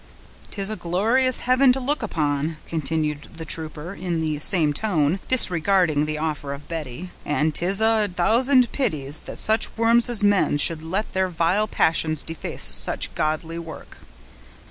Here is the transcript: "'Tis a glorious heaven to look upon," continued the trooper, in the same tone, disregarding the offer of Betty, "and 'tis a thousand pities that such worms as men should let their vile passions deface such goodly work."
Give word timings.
"'Tis 0.49 0.71
a 0.71 0.75
glorious 0.75 1.41
heaven 1.41 1.71
to 1.71 1.79
look 1.79 2.01
upon," 2.01 2.57
continued 2.65 3.27
the 3.37 3.45
trooper, 3.45 3.93
in 3.93 4.17
the 4.17 4.39
same 4.39 4.73
tone, 4.73 5.19
disregarding 5.27 6.07
the 6.07 6.17
offer 6.17 6.53
of 6.55 6.67
Betty, 6.67 7.11
"and 7.23 7.53
'tis 7.53 7.81
a 7.83 8.09
thousand 8.17 8.71
pities 8.71 9.19
that 9.27 9.37
such 9.37 9.77
worms 9.77 10.09
as 10.09 10.23
men 10.23 10.57
should 10.57 10.81
let 10.81 11.13
their 11.13 11.27
vile 11.29 11.67
passions 11.67 12.23
deface 12.23 12.63
such 12.63 13.13
goodly 13.13 13.59
work." 13.59 13.99